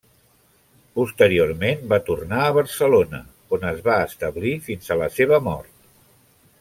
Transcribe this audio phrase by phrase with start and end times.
[0.99, 3.19] Posteriorment va tornar a Barcelona,
[3.59, 5.73] on es va establir fins a la seva mort.